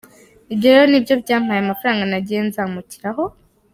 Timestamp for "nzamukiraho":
2.47-3.23